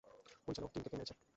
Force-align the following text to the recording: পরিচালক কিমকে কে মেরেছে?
পরিচালক 0.45 0.69
কিমকে 0.73 0.89
কে 0.89 0.95
মেরেছে? 0.95 1.15